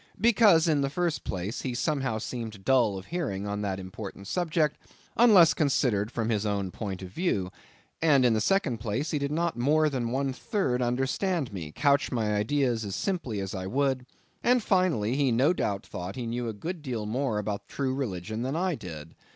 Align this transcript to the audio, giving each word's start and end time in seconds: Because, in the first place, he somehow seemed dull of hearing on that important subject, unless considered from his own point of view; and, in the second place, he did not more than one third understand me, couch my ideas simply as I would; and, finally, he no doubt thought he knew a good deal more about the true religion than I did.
Because, 0.19 0.67
in 0.67 0.81
the 0.81 0.89
first 0.89 1.23
place, 1.23 1.61
he 1.61 1.75
somehow 1.75 2.17
seemed 2.17 2.65
dull 2.65 2.97
of 2.97 3.05
hearing 3.05 3.45
on 3.45 3.61
that 3.61 3.79
important 3.79 4.25
subject, 4.25 4.79
unless 5.15 5.53
considered 5.53 6.11
from 6.11 6.29
his 6.29 6.43
own 6.43 6.71
point 6.71 7.03
of 7.03 7.09
view; 7.11 7.51
and, 8.01 8.25
in 8.25 8.33
the 8.33 8.41
second 8.41 8.79
place, 8.79 9.11
he 9.11 9.19
did 9.19 9.31
not 9.31 9.59
more 9.59 9.91
than 9.91 10.09
one 10.09 10.33
third 10.33 10.81
understand 10.81 11.53
me, 11.53 11.71
couch 11.71 12.11
my 12.11 12.33
ideas 12.33 12.83
simply 12.95 13.39
as 13.39 13.53
I 13.53 13.67
would; 13.67 14.07
and, 14.43 14.63
finally, 14.63 15.15
he 15.15 15.31
no 15.31 15.53
doubt 15.53 15.85
thought 15.85 16.15
he 16.15 16.25
knew 16.25 16.49
a 16.49 16.51
good 16.53 16.81
deal 16.81 17.05
more 17.05 17.37
about 17.37 17.67
the 17.67 17.73
true 17.75 17.93
religion 17.93 18.41
than 18.41 18.55
I 18.55 18.73
did. 18.73 19.13